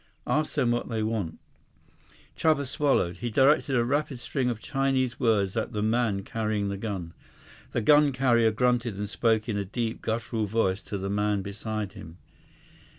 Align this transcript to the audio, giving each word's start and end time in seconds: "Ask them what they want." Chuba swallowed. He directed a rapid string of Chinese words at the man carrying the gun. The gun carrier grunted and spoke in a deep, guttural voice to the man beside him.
"Ask 0.25 0.55
them 0.55 0.71
what 0.71 0.89
they 0.89 1.03
want." 1.03 1.37
Chuba 2.35 2.65
swallowed. 2.65 3.17
He 3.17 3.29
directed 3.29 3.75
a 3.75 3.85
rapid 3.85 4.19
string 4.19 4.49
of 4.49 4.59
Chinese 4.59 5.19
words 5.19 5.55
at 5.55 5.73
the 5.73 5.83
man 5.83 6.23
carrying 6.23 6.69
the 6.69 6.77
gun. 6.77 7.13
The 7.71 7.81
gun 7.81 8.11
carrier 8.11 8.49
grunted 8.49 8.97
and 8.97 9.07
spoke 9.07 9.47
in 9.47 9.57
a 9.57 9.63
deep, 9.63 10.01
guttural 10.01 10.47
voice 10.47 10.81
to 10.81 10.97
the 10.97 11.11
man 11.11 11.43
beside 11.43 11.93
him. 11.93 12.17